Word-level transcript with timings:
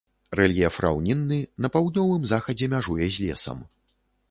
Рэльеф 0.37 0.77
раўнінны, 0.85 1.37
на 1.65 1.71
паўднёвым 1.77 2.27
захадзе 2.33 2.73
мяжуе 2.75 3.13
з 3.19 3.29
лесам. 3.29 3.65